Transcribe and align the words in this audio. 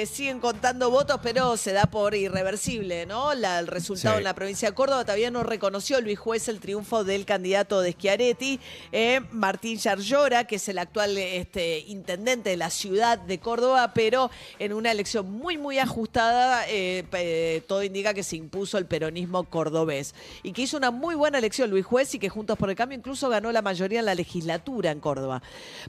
Eh, 0.00 0.02
eh, 0.02 0.06
siguen 0.06 0.40
contando 0.40 0.90
votos, 0.90 1.20
pero 1.22 1.56
se 1.56 1.72
da 1.72 1.84
por 1.86 2.14
irreversible, 2.14 3.04
¿no? 3.06 3.34
La- 3.34 3.58
el 3.58 3.66
resultado 3.66 4.14
Sí. 4.14 4.18
en 4.18 4.24
la 4.24 4.34
provincia 4.34 4.68
de 4.68 4.74
Córdoba 4.74 5.04
todavía 5.04 5.30
no 5.30 5.42
reconoció 5.42 6.00
Luis 6.00 6.18
Juez 6.18 6.48
el 6.48 6.58
triunfo 6.60 7.04
del 7.04 7.24
candidato 7.26 7.80
de 7.82 7.92
Schiaretti, 7.92 8.60
eh, 8.92 9.20
Martín 9.32 9.78
Yarlora, 9.78 10.44
que 10.46 10.56
es 10.56 10.68
el 10.68 10.78
actual 10.78 11.16
este, 11.18 11.80
intendente 11.80 12.50
de 12.50 12.56
la 12.56 12.70
ciudad 12.70 13.18
de 13.18 13.38
Córdoba, 13.38 13.92
pero 13.94 14.30
en 14.58 14.72
una 14.72 14.90
elección 14.90 15.30
muy, 15.30 15.58
muy 15.58 15.78
ajustada, 15.78 16.64
eh, 16.68 17.04
pe- 17.10 17.62
todo 17.66 17.82
indica 17.82 18.14
que 18.14 18.22
se 18.22 18.36
impuso 18.36 18.78
el 18.78 18.86
peronismo 18.86 19.44
cordobés 19.44 20.14
y 20.42 20.52
que 20.52 20.62
hizo 20.62 20.76
una 20.76 20.90
muy 20.90 21.14
buena 21.14 21.38
elección 21.38 21.68
Luis 21.70 21.84
Juez 21.84 22.14
y 22.14 22.18
que 22.18 22.28
Juntos 22.28 22.56
por 22.58 22.70
el 22.70 22.76
Cambio 22.76 22.96
incluso 22.96 23.28
ganó 23.28 23.52
la 23.52 23.62
mayoría 23.62 24.00
en 24.00 24.06
la 24.06 24.14
legislatura 24.14 24.90
en 24.92 25.00
Córdoba. 25.00 25.42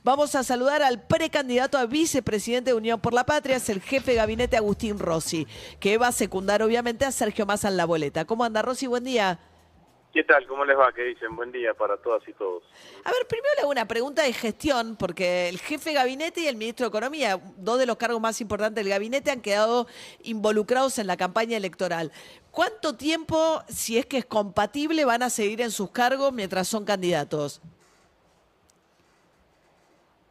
Vamos 0.03 0.35
a 0.35 0.43
saludar 0.43 0.81
al 0.83 1.01
precandidato 1.03 1.77
a 1.77 1.85
vicepresidente 1.85 2.71
de 2.71 2.75
Unión 2.75 2.99
por 2.99 3.13
la 3.13 3.25
Patria, 3.25 3.57
es 3.57 3.69
el 3.69 3.81
jefe 3.81 4.00
de 4.09 4.15
gabinete 4.15 4.57
Agustín 4.57 4.97
Rossi, 4.97 5.47
que 5.79 5.97
va 5.97 6.07
a 6.07 6.11
secundar 6.11 6.63
obviamente 6.63 7.05
a 7.05 7.11
Sergio 7.11 7.45
Massa 7.45 7.67
en 7.67 7.77
la 7.77 7.85
boleta. 7.85 8.25
¿Cómo 8.25 8.43
anda 8.43 8.63
Rossi? 8.63 8.87
Buen 8.87 9.03
día. 9.03 9.39
¿Qué 10.13 10.25
tal? 10.25 10.45
¿Cómo 10.45 10.65
les 10.65 10.77
va? 10.77 10.91
¿Qué 10.91 11.03
dicen? 11.03 11.35
Buen 11.37 11.53
día 11.53 11.73
para 11.73 11.95
todas 11.95 12.27
y 12.27 12.33
todos. 12.33 12.63
A 13.05 13.11
ver, 13.11 13.25
primero 13.27 13.47
le 13.55 13.61
hago 13.61 13.71
una 13.71 13.87
pregunta 13.87 14.23
de 14.23 14.33
gestión, 14.33 14.97
porque 14.97 15.47
el 15.47 15.57
jefe 15.57 15.91
de 15.91 15.95
gabinete 15.95 16.41
y 16.41 16.47
el 16.47 16.57
ministro 16.57 16.85
de 16.85 16.89
Economía, 16.89 17.39
dos 17.55 17.79
de 17.79 17.85
los 17.85 17.95
cargos 17.95 18.19
más 18.19 18.41
importantes 18.41 18.83
del 18.83 18.91
gabinete, 18.91 19.31
han 19.31 19.41
quedado 19.41 19.87
involucrados 20.23 20.99
en 20.99 21.07
la 21.07 21.15
campaña 21.15 21.55
electoral. 21.55 22.11
¿Cuánto 22.51 22.97
tiempo, 22.97 23.63
si 23.69 23.97
es 23.97 24.05
que 24.05 24.17
es 24.17 24.25
compatible, 24.25 25.05
van 25.05 25.23
a 25.23 25.29
seguir 25.29 25.61
en 25.61 25.71
sus 25.71 25.91
cargos 25.91 26.33
mientras 26.33 26.67
son 26.67 26.83
candidatos? 26.83 27.61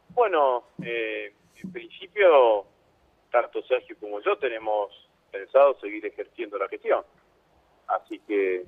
Bueno, 0.09 0.65
eh, 0.83 1.33
en 1.55 1.71
principio, 1.71 2.67
tanto 3.31 3.61
Sergio 3.63 3.95
como 3.99 4.19
yo 4.21 4.37
tenemos 4.37 4.91
pensado 5.31 5.79
seguir 5.79 6.05
ejerciendo 6.05 6.57
la 6.57 6.67
gestión. 6.67 7.03
Así 7.87 8.19
que, 8.19 8.65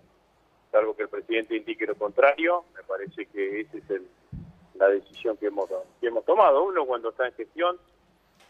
salvo 0.71 0.95
que 0.95 1.03
el 1.03 1.09
presidente 1.09 1.55
indique 1.55 1.85
lo 1.85 1.95
contrario, 1.95 2.65
me 2.75 2.83
parece 2.83 3.25
que 3.27 3.61
esa 3.61 3.77
es 3.77 3.89
el- 3.89 4.07
la 4.75 4.87
decisión 4.89 5.37
que 5.37 5.47
hemos, 5.47 5.69
que 5.99 6.07
hemos 6.07 6.25
tomado. 6.25 6.63
Uno 6.63 6.85
cuando 6.85 7.09
está 7.09 7.27
en 7.27 7.33
gestión, 7.33 7.77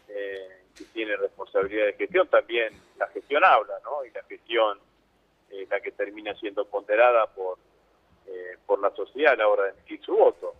eh, 0.08 0.62
que 0.76 0.84
tiene 0.86 1.16
responsabilidad 1.16 1.86
de 1.86 1.92
gestión, 1.94 2.28
también 2.28 2.72
la 2.96 3.06
gestión 3.08 3.44
habla, 3.44 3.74
¿no? 3.84 4.04
Y 4.04 4.10
la 4.10 4.22
gestión 4.24 4.78
es 5.50 5.68
la 5.68 5.80
que 5.80 5.92
termina 5.92 6.34
siendo 6.34 6.64
ponderada 6.64 7.26
por, 7.26 7.58
eh, 8.26 8.56
por 8.66 8.80
la 8.80 8.90
sociedad 8.90 9.34
a 9.34 9.36
la 9.36 9.48
hora 9.48 9.64
de 9.64 9.70
emitir 9.70 10.00
su 10.04 10.16
voto. 10.16 10.54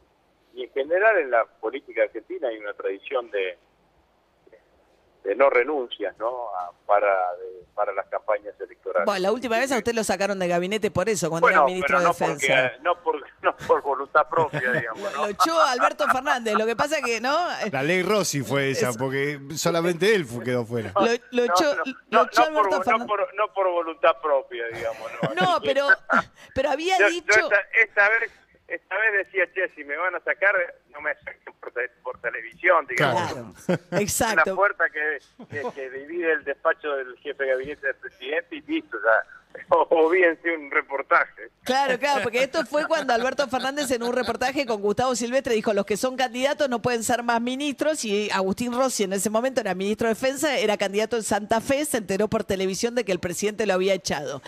Y 0.55 0.65
en 0.65 0.71
general 0.73 1.19
en 1.19 1.31
la 1.31 1.45
política 1.47 2.03
argentina 2.03 2.49
hay 2.49 2.59
una 2.59 2.75
tradición 2.75 3.31
de, 3.31 3.57
de 5.25 5.35
no 5.35 5.49
renuncias, 5.51 6.17
¿no? 6.19 6.49
A- 6.55 6.71
para, 6.87 7.09
de- 7.37 7.65
para 7.75 7.93
las 7.95 8.07
campañas 8.09 8.55
electorales. 8.61 9.07
Bueno, 9.07 9.21
la 9.23 9.33
última 9.33 9.59
vez 9.59 9.73
a 9.73 9.79
usted 9.79 9.95
lo 9.95 10.05
sacaron 10.05 10.39
de 10.39 10.47
gabinete 10.49 10.91
por 10.91 11.09
eso, 11.09 11.31
cuando 11.31 11.49
era 11.49 11.61
Bueno, 11.63 11.75
ministro 11.75 11.97
pero 11.97 11.99
de 11.99 12.05
no, 12.05 12.13
Defensa. 12.13 12.71
porque, 12.73 12.83
no, 12.83 13.03
por, 13.03 13.25
no 13.43 13.57
por 13.67 13.83
voluntad 13.83 14.29
propia, 14.29 14.71
digamos, 14.73 15.01
Lo, 15.03 15.11
¿no? 15.13 15.25
lo 15.25 15.29
echó 15.31 15.61
Alberto 15.61 16.07
Fernández, 16.09 16.55
lo 16.55 16.67
que 16.67 16.77
pasa 16.77 17.01
que, 17.03 17.21
¿no? 17.21 17.35
La 17.73 17.83
ley 17.83 18.03
Rossi 18.03 18.43
fue 18.43 18.71
esa, 18.71 18.93
porque 18.93 19.41
solamente 19.57 20.15
él 20.15 20.27
quedó 20.45 20.65
fuera. 20.67 20.93
Lo, 20.95 21.07
lo 21.31 21.45
echó, 21.45 21.75
no, 21.75 21.83
lo 21.85 21.95
no, 22.11 22.23
echó 22.27 22.51
no 22.51 22.57
por, 22.57 22.67
Alberto 22.67 22.77
no 22.77 22.83
Fernández. 22.85 23.07
por- 23.09 23.35
no 23.35 23.53
por 23.55 23.71
voluntad 23.71 24.17
propia, 24.23 24.67
digamos. 24.69 25.11
No, 25.35 25.61
pero, 25.63 25.89
pero 26.55 26.71
había 26.71 26.99
Yo- 26.99 27.07
yo 27.09 27.11
dicho... 27.13 27.41
esta, 27.41 27.61
esta 27.83 28.09
vez 28.11 28.31
esta 28.67 28.97
vez 28.97 29.27
decía, 29.27 29.45
che, 29.53 29.69
si 29.75 29.85
me 29.85 29.95
van 29.97 30.15
a 30.15 30.21
sacar, 30.21 30.55
no 30.89 31.01
me 31.03 31.15
saquen 31.17 31.53
por, 31.61 31.71
te- 31.73 31.91
por 32.15 32.31
televisión, 32.31 32.87
digamos. 32.87 33.33
Claro, 33.65 33.81
Una 33.91 34.01
exacto. 34.01 34.55
puerta 34.55 34.85
que, 34.91 35.19
que, 35.51 35.63
que 35.75 35.91
divide 35.91 36.33
el 36.33 36.45
despacho 36.45 36.95
del 36.97 37.17
jefe 37.19 37.45
de 37.45 37.51
gabinete 37.51 37.87
del 37.87 37.97
presidente 37.97 38.57
y 38.57 38.61
listo, 38.63 38.99
ya. 39.03 39.45
O, 39.71 39.87
o 39.89 40.11
víense 40.11 40.55
un 40.57 40.71
reportaje. 40.71 41.51
Claro, 41.63 41.99
claro, 41.99 42.23
porque 42.23 42.43
esto 42.43 42.67
fue 42.67 42.87
cuando 42.87 43.15
Alberto 43.15 43.47
Fernández 43.49 43.91
en 43.93 44.03
un 44.03 44.13
reportaje 44.13 44.67
con 44.67 44.83
Gustavo 44.83 45.15
Silvestre 45.15 45.55
dijo, 45.55 45.73
los 45.73 45.87
que 45.87 45.97
son 45.97 46.17
candidatos 46.17 46.69
no 46.69 46.83
pueden 46.83 47.03
ser 47.03 47.23
más 47.23 47.41
ministros 47.41 48.05
y 48.05 48.29
Agustín 48.31 48.73
Rossi 48.73 49.05
en 49.05 49.15
ese 49.15 49.31
momento 49.31 49.61
era 49.61 49.75
ministro 49.75 50.09
de 50.09 50.15
Defensa, 50.15 50.59
era 50.59 50.77
candidato 50.77 51.17
en 51.17 51.23
Santa 51.23 51.61
Fe, 51.61 51.85
se 51.85 51.99
enteró 51.99 52.29
por 52.29 52.45
televisión 52.45 52.95
de 52.95 53.05
que 53.05 53.13
el 53.13 53.21
presidente 53.21 53.65
lo 53.65 53.75
había 53.75 53.95
echado. 53.95 54.43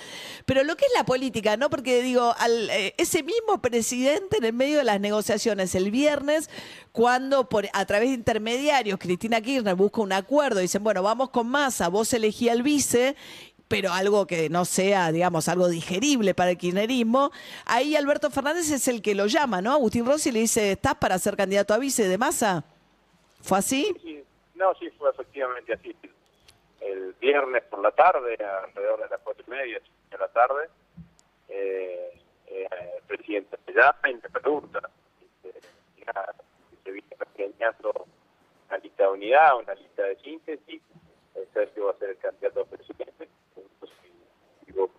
Pero 0.45 0.65
lo 0.65 0.77
que 0.77 0.85
es 0.85 0.93
la 0.95 1.05
política, 1.05 1.57
¿no? 1.57 1.71
Porque 1.71 2.03
digo, 2.03 2.35
al, 2.39 2.69
eh, 2.71 2.95
ese 2.99 3.23
mismo 3.23 3.63
presidente 3.63 4.39
en 4.39 4.45
el 4.45 4.53
medio 4.53 4.79
de 4.79 4.85
las 4.85 5.01
negociaciones 5.01 5.75
el 5.75 5.91
viernes, 5.91 6.51
cuando 6.97 7.47
por, 7.47 7.67
a 7.75 7.85
través 7.85 8.09
de 8.09 8.15
intermediarios 8.15 8.99
Cristina 8.99 9.43
Kirchner 9.43 9.75
busca 9.75 10.01
un 10.01 10.15
acuerdo, 10.15 10.61
dicen, 10.61 10.83
bueno, 10.83 11.03
vamos 11.03 11.29
con 11.29 11.47
masa, 11.47 11.89
vos 11.89 12.11
elegí 12.15 12.49
al 12.49 12.63
vice 12.63 13.15
pero 13.69 13.93
algo 13.93 14.27
que 14.27 14.49
no 14.49 14.65
sea, 14.65 15.13
digamos, 15.13 15.49
algo 15.49 15.69
digerible 15.69 16.33
para 16.33 16.53
el 16.53 16.57
kirchnerismo, 16.57 17.33
ahí 17.67 17.97
Alberto 17.97 18.31
Fernández 18.31 18.71
es 18.71 18.89
el 18.89 19.03
que 19.03 19.15
lo 19.15 19.27
llama, 19.27 19.61
¿no? 19.61 19.73
Agustín 19.73 20.07
Rossi 20.07 20.33
le 20.33 20.39
dice, 20.39 20.73
¿estás 20.73 20.95
para 20.95 21.19
ser 21.19 21.37
candidato 21.37 21.75
a 21.75 21.79
vice 21.79 22.09
de 22.09 22.17
masa? 22.17 22.65
¿Fue 23.43 23.59
así? 23.59 23.95
Sí, 24.03 24.23
no, 24.55 24.73
sí, 24.77 24.89
fue 24.97 25.11
efectivamente 25.11 25.75
así. 25.75 25.95
El 26.81 27.13
viernes 27.21 27.63
por 27.65 27.83
la 27.83 27.91
tarde, 27.91 28.39
alrededor 28.65 29.03
de 29.03 29.09
las 29.11 29.21
cuatro 29.21 29.45
y 29.47 29.51
media 29.51 29.81
de 30.11 30.19
la 30.19 30.29
tarde, 30.29 30.71
eh, 31.49 32.23
eh, 32.47 32.69
el 32.97 33.03
presidente 33.07 33.59
me 33.67 33.75
llama 33.75 34.09
y 34.09 34.15
me 34.15 34.41
pregunta 34.41 34.89
dice, 35.21 35.61
"Mira, 35.97 36.35
si 36.56 36.56
se 36.87 36.93
viene 36.93 37.09
planeando 37.35 38.07
una 38.69 38.79
lista 38.79 39.03
de 39.03 39.09
unidad, 39.11 39.59
una 39.59 39.75
lista 39.75 40.03
de 40.05 40.17
síntesis, 40.21 40.83
eh, 41.35 41.49
Sergio 41.53 41.87
va 41.87 41.91
a 41.93 41.99
ser 41.99 42.11
el 42.11 42.19
candidato 42.19 42.61
a 42.61 42.65
presidente. 42.65 43.29
Entonces, 43.57 43.99
digo, 44.67 44.91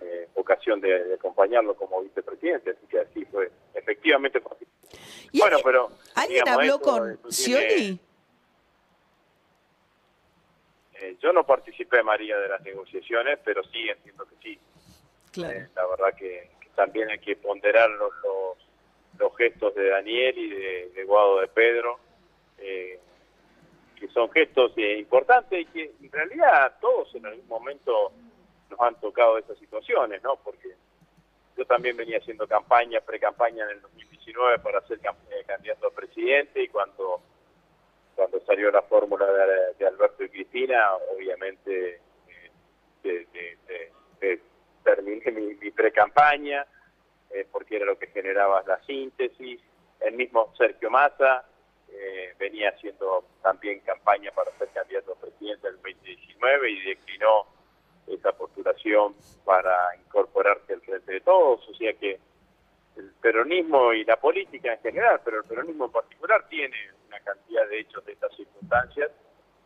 eh, 0.00 0.28
ocasión 0.34 0.80
de, 0.80 1.04
de 1.04 1.14
acompañarlo 1.14 1.74
como 1.74 2.02
vicepresidente, 2.02 2.70
así 2.70 2.86
que 2.86 3.00
así 3.00 3.24
fue, 3.26 3.50
efectivamente 3.74 4.40
fue 4.40 4.52
así. 4.56 4.66
¿Y 5.32 5.40
Bueno, 5.40 5.56
alguien- 5.56 5.64
pero, 5.64 5.88
¿Alguien 6.14 6.44
digamos, 6.44 6.62
habló 6.62 6.80
con 6.80 7.32
Scioli? 7.32 8.00
Eh, 10.94 11.16
yo 11.20 11.32
no 11.32 11.44
participé, 11.44 12.02
María, 12.02 12.38
de 12.38 12.48
las 12.48 12.60
negociaciones, 12.62 13.38
pero 13.44 13.62
sí 13.64 13.88
entiendo 13.88 14.24
que 14.26 14.36
sí. 14.42 14.58
Eh, 15.42 15.68
la 15.74 15.86
verdad 15.86 16.14
que, 16.16 16.50
que 16.60 16.68
también 16.74 17.10
hay 17.10 17.18
que 17.18 17.36
ponderar 17.36 17.90
los, 17.90 18.10
los, 18.22 18.56
los 19.18 19.36
gestos 19.36 19.74
de 19.74 19.88
Daniel 19.88 20.36
y 20.38 20.48
de, 20.50 20.90
de 20.94 21.04
Guado 21.04 21.40
de 21.40 21.48
Pedro, 21.48 21.98
eh, 22.58 22.98
que 23.98 24.08
son 24.08 24.30
gestos 24.30 24.72
eh, 24.76 24.98
importantes 24.98 25.60
y 25.60 25.64
que 25.66 25.92
en 26.02 26.12
realidad 26.12 26.76
todos 26.80 27.14
en 27.14 27.26
algún 27.26 27.46
momento 27.48 28.12
nos 28.70 28.80
han 28.80 28.98
tocado 29.00 29.38
esas 29.38 29.56
situaciones, 29.58 30.22
¿no? 30.22 30.36
Porque 30.36 30.74
yo 31.56 31.64
también 31.64 31.96
venía 31.96 32.18
haciendo 32.18 32.46
campaña, 32.46 33.00
pre-campaña 33.00 33.64
en 33.64 33.70
el 33.70 33.80
2019 33.82 34.58
para 34.58 34.80
ser 34.86 34.98
eh, 34.98 35.44
candidato 35.46 35.86
a 35.86 35.90
presidente 35.90 36.62
y 36.62 36.68
cuando 36.68 37.20
cuando 38.14 38.40
salió 38.46 38.70
la 38.70 38.80
fórmula 38.80 39.26
de, 39.78 39.86
Alberto 39.86 40.24
y 40.24 40.30
Cristina, 40.30 40.94
obviamente 41.14 42.00
eh, 43.04 43.26
de- 44.20 44.40
terminé 44.82 45.30
mi, 45.32 45.54
mi 45.54 45.70
pre-campaña, 45.70 46.66
eh, 47.30 47.46
porque 47.50 47.76
era 47.76 47.86
lo 47.86 47.98
que 47.98 48.08
generaba 48.08 48.62
la 48.66 48.82
síntesis. 48.84 49.60
El 50.00 50.14
mismo 50.14 50.52
Sergio 50.56 50.90
Massa 50.90 51.44
eh, 51.88 52.34
venía 52.38 52.70
haciendo 52.70 53.24
también 53.42 53.80
campaña 53.80 54.30
para 54.32 54.50
ser 54.58 54.68
candidato 54.68 55.12
a 55.12 55.20
presidente 55.20 55.68
en 55.68 55.74
el 55.74 55.82
2019 55.82 56.70
y 56.70 56.80
declinó 56.84 57.46
esa 58.06 58.32
postulación 58.32 59.14
para 59.44 59.96
incorporarse 59.96 60.74
al 60.74 60.80
frente 60.80 61.12
de 61.12 61.20
todos. 61.20 61.68
O 61.68 61.74
sea 61.74 61.92
que 61.94 62.18
el 62.96 63.12
peronismo 63.20 63.92
y 63.92 64.04
la 64.04 64.16
política 64.16 64.72
en 64.72 64.80
general, 64.80 65.20
pero 65.24 65.38
el 65.38 65.44
peronismo 65.44 65.86
en 65.86 65.92
particular 65.92 66.46
tiene 66.48 66.76
una 67.06 67.20
cantidad 67.20 67.68
de 67.68 67.80
hechos 67.80 68.04
de 68.04 68.12
estas 68.12 68.34
circunstancias 68.34 69.10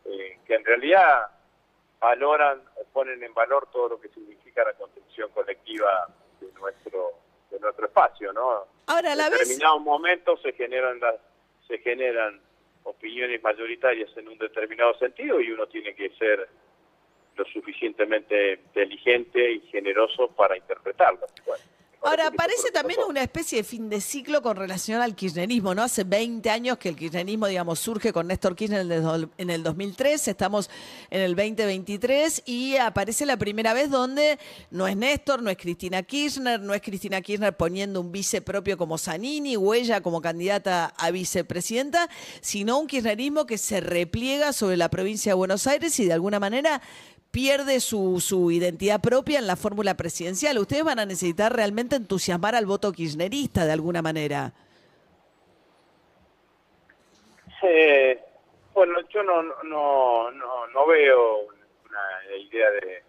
eh, 0.05 0.39
que 0.45 0.55
en 0.55 0.65
realidad 0.65 1.27
valoran 2.01 2.63
o 2.77 2.85
ponen 2.93 3.23
en 3.23 3.33
valor 3.35 3.69
todo 3.71 3.91
lo 3.91 4.01
que 4.01 4.09
significa 4.09 4.65
la 4.65 4.73
construcción 4.73 5.31
colectiva 5.33 6.09
de 6.41 6.51
nuestro 6.53 7.13
de 7.51 7.61
nuestro 7.61 7.87
espacio, 7.87 8.33
¿no? 8.33 8.67
Ahora, 8.87 9.13
a 9.13 9.17
la 9.17 9.27
en 9.27 9.33
vez... 9.33 9.41
determinados 9.41 9.81
momentos 9.83 10.41
se 10.43 10.53
generan 10.53 11.01
las 11.01 11.17
se 11.71 11.79
generan 11.79 12.41
opiniones 12.83 13.41
mayoritarias 13.43 14.11
en 14.17 14.29
un 14.29 14.37
determinado 14.39 14.93
sentido 14.95 15.41
y 15.41 15.53
uno 15.53 15.69
tiene 15.69 15.95
que 15.95 16.11
ser 16.11 16.49
lo 17.37 17.45
suficientemente 17.45 18.55
inteligente 18.55 19.53
y 19.53 19.61
generoso 19.69 20.29
para 20.29 20.57
interpretarlas. 20.57 21.33
Bueno, 21.47 21.63
Ahora, 22.03 22.31
parece 22.31 22.71
también 22.71 23.01
una 23.07 23.23
especie 23.23 23.59
de 23.59 23.65
fin 23.65 23.91
de 23.91 24.01
ciclo 24.01 24.41
con 24.41 24.57
relación 24.57 25.03
al 25.03 25.15
kirchnerismo, 25.15 25.75
¿no? 25.75 25.83
Hace 25.83 26.05
20 26.05 26.49
años 26.49 26.79
que 26.79 26.89
el 26.89 26.97
kirchnerismo, 26.97 27.47
digamos, 27.47 27.79
surge 27.79 28.11
con 28.11 28.27
Néstor 28.27 28.57
Kirchner 28.57 28.91
en 29.37 29.51
el 29.51 29.63
2003, 29.63 30.29
estamos 30.29 30.71
en 31.11 31.21
el 31.21 31.37
2023 31.37 32.45
y 32.47 32.77
aparece 32.77 33.27
la 33.27 33.37
primera 33.37 33.75
vez 33.75 33.91
donde 33.91 34.39
no 34.71 34.89
es 34.89 34.97
Néstor, 34.97 35.43
no 35.43 35.51
es 35.51 35.59
Cristina 35.59 36.03
Kirchner, 36.03 36.59
no 36.59 36.73
es 36.73 36.81
Cristina 36.81 37.21
Kirchner 37.21 37.55
poniendo 37.55 38.01
un 38.01 38.11
vice 38.11 38.41
propio 38.41 38.79
como 38.79 38.97
Zanini 38.97 39.57
o 39.57 39.75
ella 39.75 40.01
como 40.01 40.23
candidata 40.23 40.95
a 40.97 41.11
vicepresidenta, 41.11 42.09
sino 42.41 42.79
un 42.79 42.87
kirchnerismo 42.87 43.45
que 43.45 43.59
se 43.59 43.83
repliega 43.83 44.55
sobre 44.55 44.79
la 44.79 44.89
provincia 44.89 45.33
de 45.33 45.35
Buenos 45.35 45.67
Aires 45.67 46.01
y 46.01 46.07
de 46.07 46.15
alguna 46.15 46.41
manera 46.41 46.81
pierde 47.31 47.81
su, 47.81 48.21
su 48.21 48.51
identidad 48.51 49.01
propia 49.01 49.39
en 49.39 49.47
la 49.47 49.57
fórmula 49.57 49.95
presidencial. 49.95 50.59
Ustedes 50.59 50.85
van 50.85 50.99
a 50.99 51.07
necesitar 51.07 51.55
realmente 51.55 51.97
entusiasmar 51.97 52.55
al 52.55 52.67
voto 52.67 52.93
kirchnerista 52.93 53.65
de 53.65 53.73
alguna 53.73 54.03
manera. 54.03 54.53
Eh, 57.63 58.19
bueno, 58.75 58.95
yo 59.09 59.23
no, 59.23 59.43
no, 59.43 60.31
no, 60.31 60.67
no 60.69 60.87
veo 60.87 61.43
una 61.89 62.37
idea 62.37 62.71
de, 62.71 63.03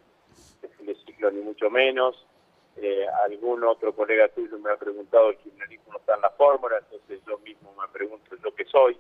de 0.80 0.96
ciclo 1.06 1.32
ni 1.32 1.42
mucho 1.42 1.70
menos. 1.70 2.26
Eh, 2.78 3.06
algún 3.26 3.64
otro 3.64 3.94
colega 3.94 4.30
tuyo 4.30 4.58
me 4.60 4.72
ha 4.72 4.78
preguntado, 4.78 5.30
el 5.30 5.38
kirchnerismo 5.38 5.94
no 5.94 6.00
está 6.00 6.16
en 6.16 6.22
la 6.22 6.30
fórmula, 6.32 6.78
entonces 6.78 7.20
yo 7.28 7.38
mismo 7.40 7.74
me 7.80 7.88
pregunto 7.90 8.36
yo 8.44 8.54
qué 8.56 8.66
soy. 8.66 8.98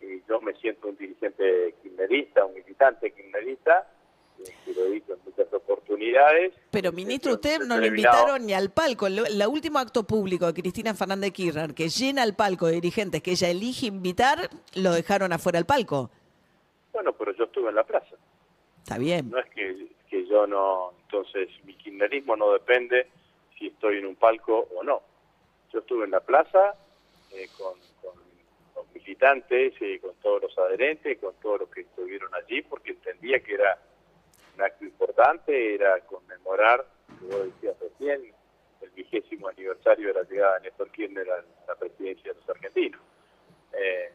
Y 0.00 0.22
yo 0.28 0.40
me 0.40 0.52
siento 0.54 0.88
un 0.88 0.96
dirigente 0.96 1.74
kirchnerista, 1.82 2.44
un 2.44 2.54
militante 2.54 3.10
kirchnerista, 3.12 3.88
que 4.64 4.72
lo 4.72 4.84
he 4.84 4.90
dicho 4.90 5.14
en 5.14 5.18
muchas 5.24 5.52
oportunidades. 5.52 6.54
Pero 6.70 6.92
ministro, 6.92 7.34
usted 7.34 7.60
no 7.60 7.76
lo 7.78 7.86
invitaron 7.86 8.46
ni 8.46 8.52
al 8.52 8.70
palco. 8.70 9.06
El 9.06 9.42
último 9.48 9.78
acto 9.78 10.04
público 10.04 10.46
de 10.46 10.54
Cristina 10.60 10.94
Fernández 10.94 11.32
Kirchner, 11.32 11.74
que 11.74 11.88
llena 11.88 12.22
el 12.24 12.34
palco 12.34 12.66
de 12.66 12.74
dirigentes 12.74 13.22
que 13.22 13.32
ella 13.32 13.48
elige 13.50 13.86
invitar, 13.86 14.50
lo 14.74 14.92
dejaron 14.92 15.32
afuera 15.32 15.58
del 15.58 15.66
palco. 15.66 16.10
Bueno, 16.92 17.12
pero 17.12 17.32
yo 17.34 17.44
estuve 17.44 17.70
en 17.70 17.74
la 17.74 17.84
plaza. 17.84 18.16
Está 18.78 18.98
bien. 18.98 19.30
No 19.30 19.38
es 19.38 19.50
que, 19.50 19.88
que 20.08 20.26
yo 20.26 20.46
no... 20.46 20.92
Entonces, 21.02 21.48
mi 21.64 21.74
kirchnerismo 21.74 22.36
no 22.36 22.52
depende 22.52 23.08
si 23.58 23.68
estoy 23.68 23.98
en 23.98 24.06
un 24.06 24.16
palco 24.16 24.68
o 24.76 24.82
no. 24.82 25.02
Yo 25.72 25.80
estuve 25.80 26.04
en 26.04 26.10
la 26.12 26.20
plaza 26.20 26.74
eh, 27.32 27.48
con, 27.58 27.74
con, 28.02 28.14
militantes, 28.92 29.74
y 29.80 29.98
con 29.98 30.14
todos 30.22 30.42
los 30.42 30.58
adherentes, 30.58 31.18
con 31.18 31.34
todos 31.42 31.60
los 31.60 31.68
que 31.68 31.82
estuvieron 31.82 32.32
allí, 32.34 32.62
porque 32.62 32.92
entendía 32.92 33.40
que 33.40 33.54
era 33.54 33.78
un 34.54 34.62
acto 34.62 34.84
importante 34.84 35.74
era 35.74 36.00
conmemorar, 36.00 36.86
como 37.18 37.38
decías 37.38 37.78
recién, 37.80 38.32
el 38.80 38.90
vigésimo 38.90 39.48
aniversario 39.48 40.08
de 40.08 40.14
la 40.14 40.22
llegada 40.22 40.54
de 40.58 40.68
Néstor 40.68 40.90
Kirchner 40.90 41.30
a 41.30 41.44
la 41.66 41.74
presidencia 41.74 42.32
de 42.32 42.38
los 42.38 42.48
argentinos. 42.48 43.00
Eh, 43.72 44.12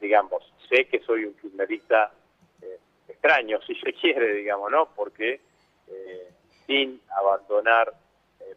digamos, 0.00 0.42
sé 0.68 0.86
que 0.86 1.00
soy 1.00 1.24
un 1.24 1.34
kirchnerista 1.34 2.12
eh, 2.60 2.78
extraño, 3.08 3.60
si 3.66 3.74
se 3.76 3.92
quiere, 3.92 4.34
digamos, 4.34 4.70
¿no? 4.70 4.94
Porque 4.94 5.40
eh, 5.88 6.30
sin 6.66 7.00
abandonar 7.16 7.92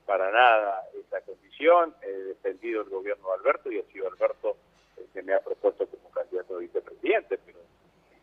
para 0.05 0.31
nada 0.31 0.83
esa 0.99 1.21
condición, 1.21 1.95
he 2.01 2.11
defendido 2.11 2.81
el 2.81 2.89
gobierno 2.89 3.27
de 3.29 3.33
Alberto 3.35 3.71
y 3.71 3.79
ha 3.79 3.83
sido 3.85 4.07
Alberto 4.07 4.57
el 4.97 5.07
que 5.07 5.23
me 5.23 5.33
ha 5.33 5.39
propuesto 5.39 5.87
como 5.87 6.09
candidato 6.11 6.55
a 6.55 6.59
vicepresidente, 6.59 7.39
pero 7.45 7.59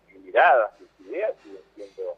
mi 0.08 0.18
mirada, 0.18 0.76
mis 0.78 1.08
ideas 1.08 1.34
siguen 1.42 1.62
siendo 1.74 2.16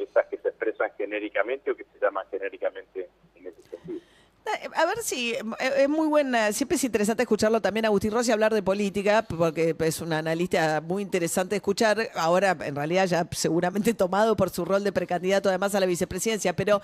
esas 0.00 0.26
que 0.26 0.38
se 0.38 0.48
expresan 0.48 0.90
genéricamente 0.96 1.70
o 1.70 1.76
que 1.76 1.84
se 1.84 1.98
llaman 2.00 2.26
genéricamente 2.30 3.08
en 3.36 3.46
ese 3.46 3.62
sentido. 3.62 4.00
Eh, 4.46 4.68
a 4.74 4.86
ver 4.86 4.98
si 5.02 5.32
eh, 5.34 5.38
es 5.78 5.88
muy 5.88 6.08
buena, 6.08 6.52
siempre 6.52 6.76
es 6.76 6.84
interesante 6.84 7.22
escucharlo 7.22 7.60
también 7.60 7.84
a 7.84 7.88
Agustín 7.88 8.10
Rossi 8.10 8.32
hablar 8.32 8.54
de 8.54 8.62
política, 8.62 9.22
porque 9.22 9.76
es 9.78 10.00
un 10.00 10.12
analista 10.12 10.80
muy 10.80 11.02
interesante 11.02 11.56
escuchar, 11.56 12.10
ahora 12.14 12.56
en 12.60 12.74
realidad 12.74 13.06
ya 13.06 13.26
seguramente 13.32 13.94
tomado 13.94 14.36
por 14.36 14.50
su 14.50 14.64
rol 14.64 14.82
de 14.82 14.92
precandidato 14.92 15.48
además 15.48 15.74
a 15.74 15.80
la 15.80 15.86
vicepresidencia, 15.86 16.54
pero 16.54 16.80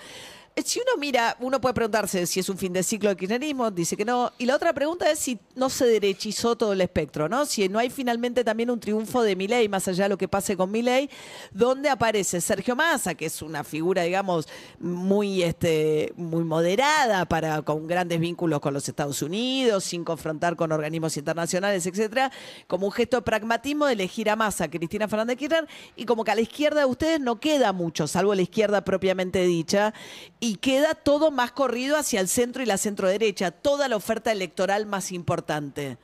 si 0.64 0.80
uno 0.80 0.98
mira, 0.98 1.36
uno 1.40 1.60
puede 1.60 1.74
preguntarse 1.74 2.26
si 2.26 2.40
es 2.40 2.48
un 2.48 2.56
fin 2.56 2.72
de 2.72 2.82
ciclo 2.82 3.10
de 3.10 3.16
kirchnerismo, 3.16 3.70
dice 3.70 3.94
que 3.94 4.06
no. 4.06 4.32
Y 4.38 4.46
la 4.46 4.56
otra 4.56 4.72
pregunta 4.72 5.10
es 5.10 5.18
si 5.18 5.38
no 5.54 5.68
se 5.68 5.84
derechizó 5.86 6.56
todo 6.56 6.72
el 6.72 6.80
espectro, 6.80 7.28
¿no? 7.28 7.44
Si 7.44 7.68
no 7.68 7.78
hay 7.78 7.90
finalmente 7.90 8.42
también 8.42 8.70
un 8.70 8.80
triunfo 8.80 9.22
de 9.22 9.36
Milei, 9.36 9.68
más 9.68 9.86
allá 9.86 10.04
de 10.04 10.08
lo 10.08 10.18
que 10.18 10.28
pase 10.28 10.56
con 10.56 10.70
Milei, 10.70 11.10
donde 11.52 11.90
aparece 11.90 12.40
Sergio 12.40 12.74
Massa, 12.74 13.14
que 13.14 13.26
es 13.26 13.42
una 13.42 13.64
figura, 13.64 14.04
digamos, 14.04 14.48
muy, 14.80 15.42
este, 15.42 16.14
muy 16.16 16.42
moderada, 16.42 17.26
para, 17.26 17.60
con 17.60 17.86
grandes 17.86 18.18
vínculos 18.18 18.60
con 18.60 18.72
los 18.72 18.88
Estados 18.88 19.20
Unidos, 19.20 19.84
sin 19.84 20.04
confrontar 20.04 20.56
con 20.56 20.72
organismos 20.72 21.18
internacionales, 21.18 21.84
etcétera, 21.86 22.32
como 22.66 22.86
un 22.86 22.92
gesto 22.92 23.18
de 23.18 23.22
pragmatismo 23.22 23.84
de 23.84 23.92
elegir 23.92 24.30
a 24.30 24.36
Massa, 24.36 24.68
Cristina 24.68 25.06
Fernández 25.06 25.36
Kirchner, 25.36 25.68
y 25.96 26.06
como 26.06 26.24
que 26.24 26.30
a 26.30 26.34
la 26.34 26.40
izquierda 26.40 26.80
de 26.80 26.86
ustedes 26.86 27.20
no 27.20 27.40
queda 27.40 27.74
mucho, 27.74 28.06
salvo 28.06 28.34
la 28.34 28.42
izquierda 28.42 28.82
propiamente 28.82 29.44
dicha 29.44 29.92
queda 30.54 30.94
todo 30.94 31.32
más 31.32 31.50
corrido 31.50 31.96
hacia 31.96 32.20
el 32.20 32.28
centro 32.28 32.62
y 32.62 32.66
la 32.66 32.78
centro 32.78 33.08
derecha, 33.08 33.50
toda 33.50 33.88
la 33.88 33.96
oferta 33.96 34.30
electoral 34.30 34.86
más 34.86 35.10
importante. 35.10 35.96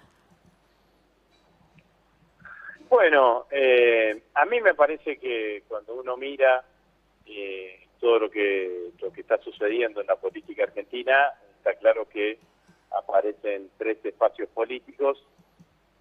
Bueno, 2.89 3.47
eh, 3.51 4.25
a 4.35 4.45
mí 4.45 4.61
me 4.61 4.75
parece 4.75 5.17
que 5.17 5.63
cuando 5.69 5.95
uno 5.95 6.17
mira 6.17 6.63
eh, 7.25 7.87
todo 8.01 8.19
lo 8.19 8.31
que, 8.31 8.91
lo 9.01 9.11
que 9.13 9.21
está 9.23 9.39
sucediendo 9.39 10.01
en 10.01 10.09
la 10.09 10.17
política 10.17 10.65
argentina, 10.65 11.33
está 11.57 11.73
claro 11.75 12.07
que 12.09 12.39
aparecen 12.91 13.71
tres 13.79 14.05
espacios 14.05 14.49
políticos. 14.51 15.25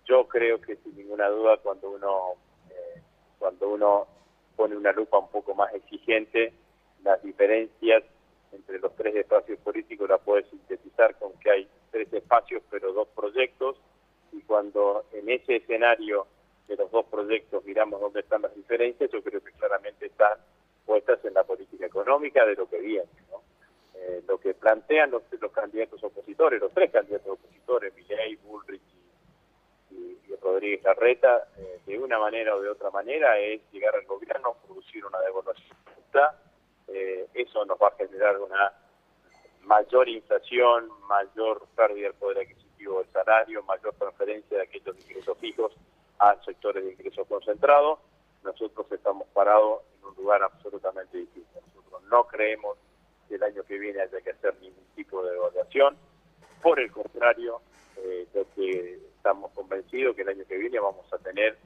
Yo 0.06 0.28
creo 0.28 0.60
que 0.60 0.76
sin 0.78 0.98
ninguna 0.98 1.30
duda 1.30 1.58
cuando 1.64 1.92
uno 1.92 2.34
eh, 2.70 3.02
cuando 3.40 3.70
uno 3.70 4.08
pone 4.58 4.76
una 4.76 4.92
lupa 4.92 5.20
un 5.20 5.30
poco 5.30 5.56
más 5.56 5.74
exigente, 5.74 6.54
las 7.04 7.24
diferencias 7.24 8.04
entre 8.54 8.80
los 8.80 8.96
tres 8.96 9.16
espacios 9.16 9.60
políticos 9.60 10.10
la 10.10 10.18
puede 10.18 10.44
sintetizar 10.50 11.16
con 11.18 11.34
que 11.40 11.52
hay 11.52 11.70
tres 11.92 12.12
espacios 12.14 12.62
pero 12.70 12.94
dos 12.94 13.08
proyectos 13.10 13.78
y 14.32 14.42
cuando 14.42 15.06
en 15.14 15.30
ese 15.30 15.58
escenario 15.58 16.28
de 16.68 16.76
los 16.76 16.92
dos 16.92 17.06
proyectos 17.08 17.64
miramos 17.66 18.00
dónde 18.00 18.22
están 18.22 18.42
las 18.42 18.56
diferencias, 18.56 19.12
yo 19.12 19.22
creo 19.22 19.42
que 19.44 19.52
claramente 19.52 20.06
están 20.06 20.38
puestas 20.86 21.24
en 21.26 21.34
la 21.34 21.44
política 21.44 21.86
económica 21.86 22.46
de 22.46 22.56
lo 22.56 22.70
que 22.70 22.80
viene. 22.80 23.10
Eh, 23.94 24.24
lo 24.28 24.40
que 24.40 24.54
plantean 24.54 25.12
los, 25.12 25.24
los, 25.40 25.52
candidatos 25.52 26.04
opositores, 26.04 26.60
los 26.60 26.74
tres 26.74 26.92
candidatos 26.92 27.34
opositores, 27.34 27.94
Milley, 27.96 28.36
Bullrich 28.38 28.82
y, 29.92 30.18
Rodríguez 30.42 30.82
Larreta, 30.84 31.50
eh, 31.58 31.82
de 31.86 32.00
una 32.00 32.18
manera 32.18 32.56
o 32.56 32.62
de 32.62 32.70
otra 32.70 32.90
manera 32.90 33.38
es 33.38 33.62
llegar 33.72 33.94
al 33.94 34.06
gobierno, 34.06 34.56
producir 34.66 35.06
una 35.06 35.20
devaluación 35.20 35.78
eh, 36.88 37.28
nos 37.66 37.78
va 37.78 37.88
a 37.88 37.96
generar 37.96 38.40
una 38.40 38.74
mayor 39.64 40.10
inflación, 40.10 40.90
mayor 41.08 41.66
pérdida 41.76 42.08
del 42.08 42.16
poder 42.16 42.40
adquisitivo 42.40 43.00
del 43.00 43.12
salario, 43.12 43.64
mayor 43.64 43.94
transferencia 43.96 44.58
de 44.58 44.64
aquellos 44.64 45.00
ingresos 45.00 45.38
fijos 45.38 45.74
a 46.20 46.36
sectores 46.44 46.84
de 46.84 46.92
ingresos 46.92 47.28
concentrados. 47.28 48.00
Nosotros 48.44 48.92
estamos 48.92 49.28
parados 49.30 49.84
en 49.98 50.06
un 50.06 50.16
lugar 50.16 50.42
absolutamente 50.44 51.18
distinto. 51.18 51.60
Nosotros 51.68 52.04
no 52.10 52.28
creemos 52.28 52.78
que 53.28 53.36
el 53.36 53.44
año 53.44 53.64
que 53.64 53.78
viene 53.78 54.02
haya 54.02 54.22
que 54.22 54.32
hacer 54.32 54.56
ningún 54.62 54.86
tipo 54.96 55.24
de 55.24 55.36
evaluación. 55.36 55.96
Por 56.62 56.80
el 56.80 56.92
contrario, 56.92 57.62
eh, 57.98 58.28
que 58.56 59.00
estamos 59.16 59.52
convencidos 59.52 60.16
que 60.16 60.24
el 60.24 60.30
año 60.30 60.46
que 60.48 60.58
viene 60.58 60.80
vamos 60.80 61.12
a 61.14 61.18
tener 61.20 61.58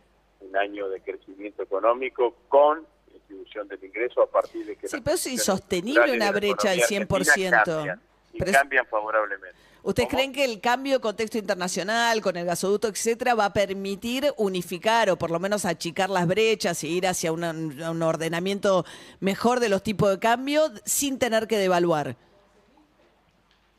un 0.41 0.55
año 0.55 0.89
de 0.89 1.01
crecimiento 1.01 1.63
económico 1.63 2.35
con 2.49 2.85
distribución 3.27 3.67
del 3.67 3.83
ingreso 3.83 4.21
a 4.21 4.27
partir 4.27 4.65
de 4.65 4.75
que... 4.75 4.87
Sí, 4.87 5.01
pero 5.01 5.15
es 5.15 5.27
insostenible 5.27 6.13
una 6.13 6.31
brecha 6.31 6.69
del 6.71 6.81
100%. 6.81 7.65
Cambian, 7.65 8.01
y 8.33 8.39
cambian 8.39 8.85
favorablemente. 8.85 9.55
¿Ustedes 9.83 10.09
creen 10.09 10.33
que 10.33 10.43
el 10.43 10.61
cambio 10.61 10.93
de 10.93 10.99
contexto 10.99 11.37
internacional, 11.37 12.19
con 12.19 12.35
el 12.37 12.45
gasoducto, 12.45 12.87
etcétera, 12.87 13.35
va 13.35 13.45
a 13.45 13.53
permitir 13.53 14.33
unificar 14.35 15.11
o 15.11 15.15
por 15.15 15.29
lo 15.29 15.39
menos 15.39 15.63
achicar 15.63 16.09
las 16.09 16.25
brechas 16.25 16.83
y 16.83 16.97
ir 16.97 17.05
hacia 17.05 17.31
un 17.31 18.01
ordenamiento 18.01 18.83
mejor 19.19 19.59
de 19.59 19.69
los 19.69 19.83
tipos 19.83 20.09
de 20.09 20.17
cambio 20.17 20.71
sin 20.85 21.19
tener 21.19 21.45
que 21.45 21.57
devaluar? 21.57 22.15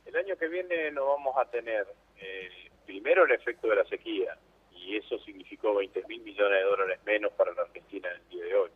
El 0.05 0.17
año 0.17 0.37
que 0.37 0.47
viene 0.47 0.93
no 0.93 1.07
vamos 1.07 1.35
a 1.39 1.45
tener 1.51 1.89
eh, 2.21 2.51
primero 2.87 3.25
el 3.25 3.33
efecto 3.33 3.67
de 3.67 3.75
la 3.75 3.85
sequía 3.87 4.39
y 4.77 4.97
eso 4.97 5.19
significó 5.25 5.75
20 5.75 6.05
mil 6.07 6.23
millones 6.23 6.59
de 6.59 6.65
dólares 6.71 7.01
menos 7.05 7.33
para 7.33 7.53
la 7.53 7.63
Argentina 7.63 8.09
en 8.11 8.17
el 8.17 8.29
día 8.29 8.45
de 8.45 8.55
hoy 8.55 8.71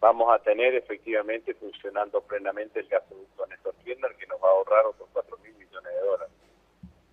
vamos 0.00 0.32
a 0.32 0.38
tener 0.38 0.74
efectivamente 0.74 1.54
funcionando 1.54 2.20
plenamente 2.22 2.80
el 2.80 2.88
gasoducto 2.88 3.46
Néstor 3.46 3.74
Kirchner 3.84 4.14
que 4.16 4.26
nos 4.26 4.40
va 4.42 4.48
a 4.48 4.52
ahorrar 4.52 4.86
otros 4.86 5.08
4 5.12 5.38
mil 5.38 5.54
millones 5.54 5.92
de 5.92 6.00
dólares. 6.00 6.34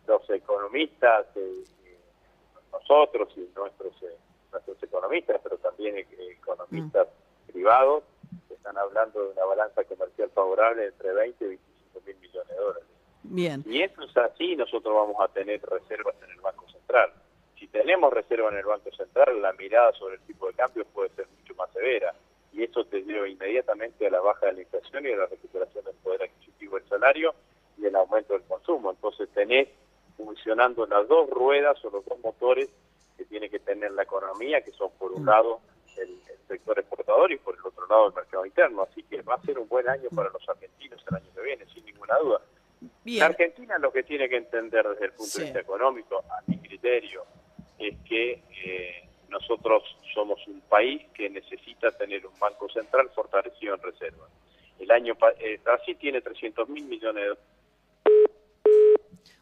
Los 0.08 0.30
economistas, 0.30 1.26
eh, 1.36 1.64
nosotros 2.72 3.30
y 3.36 3.50
nuestros, 3.56 3.94
eh, 4.04 4.18
nuestros 4.52 4.82
economistas, 4.84 5.42
pero 5.42 5.58
también 5.58 5.98
economistas 5.98 7.08
mm. 7.08 7.52
privados, 7.52 8.04
están 8.50 8.78
hablando 8.78 9.24
de 9.24 9.32
una 9.32 9.46
balanza 9.46 9.84
comercial 9.84 10.30
favorable 10.34 10.86
entre 10.86 11.14
20 11.14 11.46
y 11.46 11.48
25 11.48 12.02
mil 12.06 12.16
millones 12.18 12.50
de 12.50 12.56
dólares. 12.56 12.88
Bien. 13.24 13.64
Y 13.66 13.82
eso 13.82 14.04
es 14.04 14.18
así, 14.18 14.56
nosotros 14.56 14.94
vamos 14.94 15.18
a 15.20 15.28
tener 15.34 15.62
reservas 15.62 16.16
en 16.24 16.32
el 16.32 16.42
Banco 16.42 16.68
Central. 16.70 17.12
Si 17.60 17.68
tenemos 17.68 18.14
reservas 18.14 18.54
en 18.54 18.60
el 18.60 18.66
Banco 18.66 18.92
Central, 18.92 19.42
la 19.42 19.54
mirada 19.54 19.92
sobre 19.94 20.16
el 20.16 20.22
tipo 20.22 20.48
de 20.48 20.54
cambio 20.54 20.86
puede 20.86 21.10
ser 21.10 21.28
mucho 21.40 21.56
más 21.56 21.72
severa. 21.72 22.14
Y 22.56 22.64
eso 22.64 22.86
te 22.86 23.02
lleva 23.02 23.28
inmediatamente 23.28 24.08
a 24.08 24.10
la 24.10 24.22
baja 24.22 24.46
de 24.48 24.54
la 24.54 24.62
inflación 24.62 25.06
y 25.06 25.12
a 25.12 25.18
la 25.18 25.26
recuperación 25.26 25.84
del 25.84 25.96
poder 25.96 26.24
adquisitivo 26.24 26.78
del 26.80 26.88
salario 26.88 27.36
y 27.78 27.86
el 27.86 27.96
aumento 27.96 28.34
del 28.34 28.44
consumo. 28.44 28.92
Entonces 28.92 29.28
tenés 29.34 29.68
funcionando 30.16 30.86
las 30.86 31.06
dos 31.08 31.30
ruedas 31.30 31.84
o 31.84 31.90
los 31.90 32.06
dos 32.06 32.18
motores 32.20 32.70
que 33.18 33.26
tiene 33.26 33.50
que 33.50 33.60
tener 33.60 33.92
la 33.92 34.04
economía, 34.04 34.62
que 34.62 34.72
son 34.72 34.90
por 34.98 35.12
un 35.12 35.24
Mm. 35.24 35.28
lado 35.28 35.60
el, 35.98 36.10
el 36.10 36.38
sector 36.48 36.80
exportador 36.80 37.32
y 37.32 37.38
por 37.38 37.56
el 37.56 37.62
otro 37.66 37.86
lado 37.88 38.08
el 38.08 38.14
mercado 38.14 38.46
interno. 38.46 38.84
Así 38.84 39.04
que 39.04 39.22
va 39.22 39.36
a 39.36 39.42
ser 39.42 39.60
un 39.60 39.68
buen 39.68 39.88
año 39.90 40.10
para 40.16 40.30
los 40.30 40.48
argentinos 40.48 41.04
el 41.10 41.16
año 41.16 41.28
que 41.36 41.42
viene, 41.42 41.66
sin 41.74 41.84
ninguna 41.86 42.18
duda. 42.20 42.42
La. 43.04 43.26
Argentina 43.26 43.78
lo 43.78 43.92
que 43.92 44.04
tiene 44.04 44.30
que 44.30 44.38
entender 44.38 44.88
desde 44.88 45.06
el 45.06 45.12
punto 45.12 45.26
Sí. 45.32 45.40
de 45.40 45.44
vista 45.46 45.60
económico, 45.60 46.20
a 46.30 46.42
mi 46.48 46.58
criterio, 46.60 47.24
es 47.80 47.98
que 48.08 48.42
eh, 48.66 49.05
nosotros 49.36 49.84
somos 50.14 50.40
un 50.48 50.62
país 50.62 51.02
que 51.14 51.30
necesita 51.30 51.92
tener 51.92 52.26
un 52.26 52.40
banco 52.40 52.70
central 52.70 53.10
fortalecido 53.14 53.76
en 53.76 53.82
reservas. 53.82 54.30
El 54.80 54.90
año 54.92 55.14
eh, 55.40 55.60
Brasil 55.62 55.98
tiene 56.00 56.22
300 56.22 56.70
mil 56.70 56.86
millones 56.86 57.24
de 57.26 57.36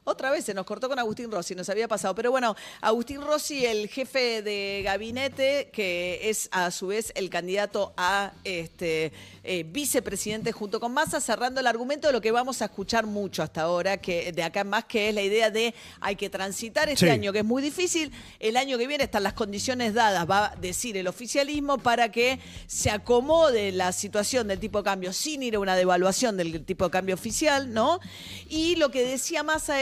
Otra 0.05 0.31
vez 0.31 0.43
se 0.43 0.53
nos 0.53 0.65
cortó 0.65 0.89
con 0.89 0.99
Agustín 0.99 1.31
Rossi, 1.31 1.55
nos 1.55 1.69
había 1.69 1.87
pasado. 1.87 2.13
Pero 2.13 2.29
bueno, 2.29 2.55
Agustín 2.81 3.21
Rossi, 3.21 3.65
el 3.65 3.87
jefe 3.87 4.41
de 4.41 4.81
gabinete, 4.83 5.69
que 5.71 6.29
es 6.29 6.49
a 6.51 6.71
su 6.71 6.87
vez 6.87 7.13
el 7.15 7.29
candidato 7.29 7.93
a 7.95 8.33
este 8.43 9.13
eh, 9.45 9.63
vicepresidente 9.65 10.51
junto 10.51 10.79
con 10.81 10.93
Massa, 10.93 11.21
cerrando 11.21 11.61
el 11.61 11.67
argumento 11.67 12.07
de 12.07 12.13
lo 12.13 12.19
que 12.21 12.31
vamos 12.31 12.61
a 12.61 12.65
escuchar 12.65 13.05
mucho 13.05 13.43
hasta 13.43 13.61
ahora, 13.61 13.97
que 13.97 14.31
de 14.33 14.43
acá 14.43 14.61
en 14.61 14.69
más, 14.69 14.85
que 14.85 15.09
es 15.09 15.15
la 15.15 15.21
idea 15.21 15.49
de 15.49 15.73
hay 16.01 16.15
que 16.17 16.29
transitar 16.29 16.89
este 16.89 17.05
Sí. 17.05 17.09
año, 17.11 17.31
que 17.33 17.39
es 17.39 17.45
muy 17.45 17.61
difícil. 17.61 18.11
El 18.39 18.57
año 18.57 18.77
que 18.77 18.87
viene 18.87 19.05
están 19.05 19.23
las 19.23 19.33
condiciones 19.33 19.93
dadas, 19.93 20.29
va 20.29 20.47
a 20.47 20.55
decir 20.57 20.97
el 20.97 21.07
oficialismo, 21.07 21.77
para 21.77 22.11
que 22.11 22.39
se 22.67 22.89
acomode 22.89 23.71
la 23.71 23.91
situación 23.93 24.47
del 24.49 24.59
tipo 24.59 24.79
de 24.79 24.83
cambio 24.83 25.13
sin 25.13 25.43
ir 25.43 25.55
a 25.55 25.59
una 25.59 25.75
devaluación 25.75 26.35
del 26.37 26.65
tipo 26.65 26.85
de 26.85 26.91
cambio 26.91 27.15
oficial, 27.15 27.73
¿no? 27.73 27.99
Y 28.49 28.75
lo 28.75 28.91
que 28.91 29.05
decía 29.05 29.43
Massa 29.43 29.81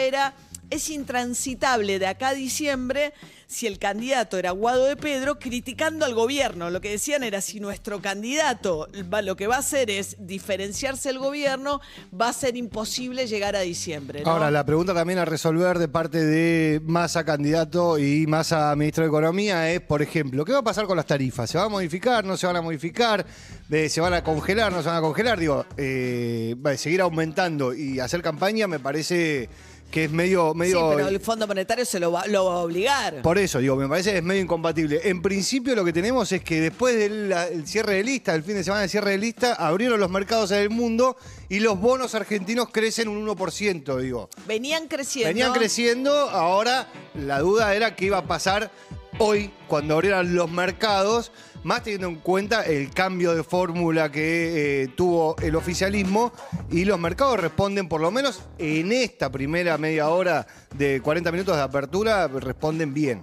es 0.72 0.90
intransitable 0.90 2.00
de 2.00 2.08
acá 2.08 2.30
a 2.30 2.34
diciembre 2.34 3.14
si 3.46 3.68
el 3.68 3.78
candidato 3.78 4.38
era 4.38 4.52
Guado 4.52 4.86
de 4.86 4.96
Pedro 4.96 5.38
criticando 5.38 6.06
al 6.06 6.16
gobierno. 6.16 6.70
Lo 6.70 6.80
que 6.80 6.90
decían 6.90 7.26
era, 7.26 7.42
si 7.42 7.60
nuestro 7.60 8.02
candidato 8.02 8.88
lo 9.24 9.36
que 9.36 9.48
va 9.48 9.58
a 9.58 9.60
hacer 9.60 9.92
es 9.92 10.16
diferenciarse 10.20 11.10
del 11.10 11.20
gobierno, 11.20 11.82
va 12.20 12.30
a 12.30 12.34
ser 12.34 12.56
imposible 12.56 13.28
llegar 13.28 13.58
a 13.58 13.60
diciembre. 13.60 14.24
Ahora, 14.26 14.50
la 14.50 14.66
pregunta 14.66 14.94
también 14.94 15.20
a 15.20 15.26
resolver 15.26 15.78
de 15.78 15.90
parte 15.90 16.24
de 16.24 16.82
Massa 16.86 17.26
candidato 17.26 18.00
y 18.00 18.26
Massa 18.26 18.74
ministro 18.78 19.04
de 19.04 19.10
Economía 19.10 19.70
es, 19.70 19.82
por 19.82 20.02
ejemplo, 20.02 20.46
¿qué 20.46 20.54
va 20.54 20.60
a 20.60 20.64
pasar 20.64 20.86
con 20.86 20.96
las 20.96 21.06
tarifas? 21.06 21.50
¿Se 21.50 21.58
va 21.58 21.66
a 21.66 21.70
modificar? 21.70 22.24
¿No 22.24 22.38
se 22.38 22.48
van 22.48 22.56
a 22.56 22.62
modificar? 22.62 23.26
Eh, 23.70 23.90
¿Se 23.90 24.00
van 24.00 24.14
a 24.14 24.24
congelar? 24.24 24.72
¿No 24.72 24.82
se 24.82 24.88
van 24.88 24.98
a 25.00 25.02
congelar? 25.02 25.38
Digo, 25.38 25.66
eh, 25.76 26.56
seguir 26.78 27.02
aumentando 27.02 27.74
y 27.74 28.00
hacer 28.00 28.22
campaña 28.22 28.66
me 28.68 28.80
parece 28.80 29.50
que 29.92 30.06
es 30.06 30.12
medio... 30.12 30.52
Sí, 30.54 30.58
medio 30.58 30.90
pero 30.96 31.08
el 31.10 31.20
Fondo 31.20 31.46
Monetario 31.48 31.86
se 31.86 32.00
lo 32.00 32.12
va, 32.12 32.26
lo 32.28 32.46
va 32.46 32.54
a 32.56 32.58
obligar. 32.60 33.22
Por 33.22 33.38
eso, 33.38 33.60
digo, 33.60 33.76
me 33.76 33.88
parece 33.88 34.12
que 34.12 34.18
es 34.18 34.24
medio 34.24 34.42
incompatible. 34.42 35.02
En 35.04 35.22
principio 35.22 35.76
lo 35.76 35.86
que 35.86 35.94
tenemos 35.94 36.32
es 36.32 36.42
que 36.44 36.62
después 36.62 36.96
del 36.96 37.30
la- 37.30 37.48
el 37.48 37.68
cierre 37.68 37.96
de 37.96 38.04
lista, 38.04 38.34
el 38.34 38.44
fin 38.44 38.56
de 38.56 38.64
semana 38.64 38.82
del 38.82 38.90
cierre 38.90 39.12
de 39.12 39.18
lista, 39.18 39.54
abrieron 39.54 40.00
los 40.00 40.10
mercados 40.10 40.50
en 40.52 40.60
el 40.62 40.70
mundo 40.70 41.18
y 41.50 41.60
los 41.60 41.80
bonos 41.80 42.16
argentinos 42.16 42.70
crecen 42.72 43.08
un 43.10 43.18
1%, 43.28 43.98
digo. 43.98 44.30
Venían 44.48 44.88
creciendo. 44.88 45.28
Venían 45.28 45.52
creciendo, 45.54 46.12
ahora 46.30 46.88
la 47.14 47.40
duda 47.40 47.76
era 47.76 47.96
qué 47.96 48.06
iba 48.06 48.18
a 48.20 48.26
pasar 48.26 48.72
hoy 49.20 49.52
cuando 49.68 49.96
abrieran 49.96 50.36
los 50.36 50.50
mercados, 50.50 51.32
más 51.64 51.84
teniendo 51.84 52.08
en 52.08 52.16
cuenta 52.16 52.64
el 52.64 52.90
cambio 52.92 53.36
de 53.36 53.44
fórmula 53.44 54.12
que 54.12 54.84
eh, 54.84 54.88
tuvo 54.90 55.36
el 55.42 55.56
oficialismo 55.56 56.32
y 56.70 56.86
los 56.86 57.00
mercados 57.00 57.40
responden, 57.40 57.88
por 57.88 58.02
lo 58.02 58.12
menos 58.12 58.42
en 58.58 58.92
esta 58.92 59.32
primera 59.32 59.78
media 59.78 60.10
hora 60.10 60.48
de 60.76 61.02
40 61.02 61.32
minutos 61.32 61.56
de 61.56 61.62
apertura, 61.62 62.28
responden 62.28 62.94
bien. 62.94 63.22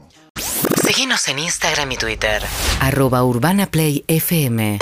Seguinos 0.82 1.28
en 1.28 1.38
Instagram 1.38 1.92
y 1.92 1.96
Twitter. 1.96 2.42
arroba 2.80 3.24
urbanaplayfm 3.24 4.78